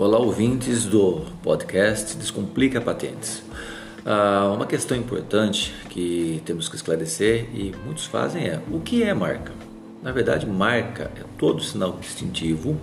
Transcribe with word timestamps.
Olá, 0.00 0.16
ouvintes 0.16 0.84
do 0.84 1.22
podcast 1.42 2.16
Descomplica 2.16 2.80
Patentes. 2.80 3.42
Ah, 4.06 4.52
uma 4.54 4.64
questão 4.64 4.96
importante 4.96 5.74
que 5.90 6.40
temos 6.44 6.68
que 6.68 6.76
esclarecer 6.76 7.48
e 7.52 7.74
muitos 7.84 8.06
fazem 8.06 8.44
é: 8.44 8.60
o 8.70 8.78
que 8.78 9.02
é 9.02 9.12
marca? 9.12 9.50
Na 10.00 10.12
verdade, 10.12 10.46
marca 10.46 11.10
é 11.16 11.24
todo 11.36 11.60
sinal 11.60 11.98
distintivo, 12.00 12.80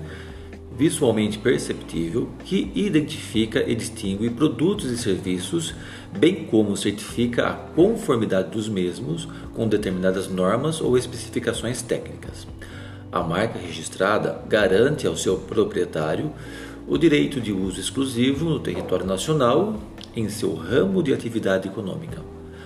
visualmente 0.78 1.38
perceptível, 1.38 2.28
que 2.44 2.70
identifica 2.76 3.64
e 3.66 3.74
distingue 3.76 4.30
produtos 4.30 4.92
e 4.92 4.98
serviços, 4.98 5.74
bem 6.20 6.44
como 6.48 6.76
certifica 6.76 7.48
a 7.48 7.54
conformidade 7.54 8.50
dos 8.50 8.68
mesmos 8.68 9.26
com 9.54 9.70
determinadas 9.70 10.28
normas 10.28 10.82
ou 10.82 10.98
especificações 10.98 11.82
técnicas. 11.82 12.46
A 13.10 13.24
marca 13.24 13.58
registrada 13.58 14.42
garante 14.50 15.08
ao 15.08 15.16
seu 15.16 15.38
proprietário 15.38 16.34
o 16.88 16.98
direito 16.98 17.42
de 17.42 17.52
uso 17.52 17.80
exclusivo 17.80 18.46
no 18.46 18.60
território 18.60 19.06
nacional 19.06 19.76
em 20.16 20.30
seu 20.30 20.54
ramo 20.54 21.02
de 21.02 21.14
atividade 21.14 21.68
econômica. 21.68 22.22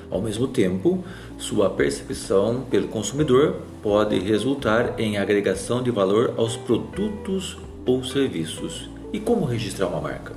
Ao 0.09 0.21
mesmo 0.21 0.47
tempo, 0.47 1.03
sua 1.37 1.69
percepção 1.69 2.65
pelo 2.69 2.87
consumidor 2.87 3.61
pode 3.81 4.19
resultar 4.19 4.99
em 4.99 5.17
agregação 5.17 5.81
de 5.81 5.91
valor 5.91 6.33
aos 6.35 6.57
produtos 6.57 7.57
ou 7.85 8.03
serviços. 8.03 8.89
E 9.13 9.19
como 9.19 9.45
registrar 9.45 9.87
uma 9.87 10.01
marca? 10.01 10.33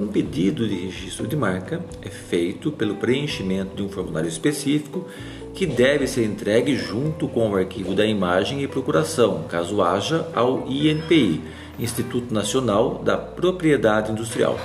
Um 0.00 0.08
pedido 0.08 0.68
de 0.68 0.74
registro 0.74 1.26
de 1.26 1.36
marca 1.36 1.82
é 2.02 2.10
feito 2.10 2.72
pelo 2.72 2.96
preenchimento 2.96 3.76
de 3.76 3.82
um 3.82 3.88
formulário 3.88 4.28
específico 4.28 5.06
que 5.54 5.64
deve 5.64 6.06
ser 6.06 6.24
entregue 6.24 6.76
junto 6.76 7.26
com 7.28 7.50
o 7.50 7.56
arquivo 7.56 7.94
da 7.94 8.04
imagem 8.04 8.62
e 8.62 8.68
procuração, 8.68 9.44
caso 9.48 9.80
haja, 9.80 10.28
ao 10.34 10.66
INPI, 10.68 11.40
Instituto 11.78 12.32
Nacional 12.32 13.02
da 13.04 13.16
Propriedade 13.16 14.10
Industrial. 14.10 14.58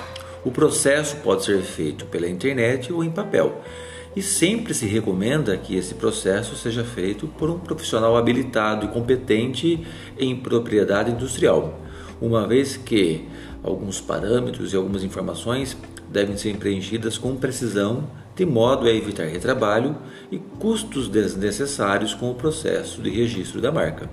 O 0.44 0.52
processo 0.52 1.18
pode 1.18 1.44
ser 1.44 1.62
feito 1.62 2.06
pela 2.06 2.28
internet 2.28 2.92
ou 2.92 3.04
em 3.04 3.12
papel. 3.12 3.62
E 4.16 4.22
sempre 4.22 4.74
se 4.74 4.86
recomenda 4.86 5.56
que 5.56 5.76
esse 5.76 5.94
processo 5.94 6.56
seja 6.56 6.84
feito 6.84 7.28
por 7.28 7.50
um 7.50 7.60
profissional 7.60 8.18
habilitado 8.18 8.86
e 8.86 8.90
competente 8.90 9.86
em 10.18 10.36
propriedade 10.36 11.12
industrial, 11.12 11.80
uma 12.20 12.46
vez 12.46 12.76
que 12.76 13.28
alguns 13.64 14.02
parâmetros 14.02 14.74
e 14.74 14.76
algumas 14.76 15.04
informações 15.04 15.78
devem 16.10 16.36
ser 16.36 16.58
preenchidas 16.58 17.18
com 17.18 17.36
precisão, 17.38 18.10
de 18.36 18.46
modo 18.46 18.86
a 18.86 18.92
evitar 18.92 19.28
retrabalho 19.28 19.96
e 20.30 20.38
custos 20.38 21.08
desnecessários 21.08 22.14
com 22.14 22.32
o 22.32 22.36
processo 22.36 23.02
de 23.02 23.10
registro 23.10 23.62
da 23.62 23.72
marca. 23.72 24.10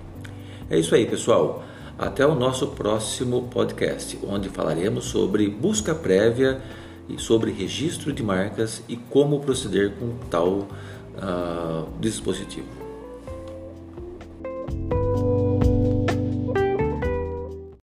É 0.70 0.78
isso 0.78 0.94
aí, 0.94 1.06
pessoal. 1.06 1.64
Até 1.98 2.24
o 2.24 2.34
nosso 2.34 2.68
próximo 2.68 3.48
podcast, 3.50 4.16
onde 4.22 4.48
falaremos 4.48 5.06
sobre 5.06 5.48
busca 5.48 5.94
prévia 5.96 6.62
e 7.08 7.18
sobre 7.18 7.50
registro 7.50 8.12
de 8.12 8.22
marcas 8.22 8.84
e 8.88 8.96
como 8.96 9.40
proceder 9.40 9.94
com 9.98 10.16
tal 10.30 10.48
uh, 10.58 11.88
dispositivo. 11.98 12.87